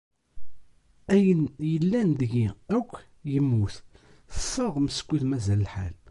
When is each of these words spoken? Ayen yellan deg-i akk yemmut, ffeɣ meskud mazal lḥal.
Ayen 1.13 1.41
yellan 1.71 2.09
deg-i 2.19 2.47
akk 2.77 2.91
yemmut, 3.31 3.75
ffeɣ 4.41 4.73
meskud 4.83 5.23
mazal 5.29 5.61
lḥal. 5.67 5.93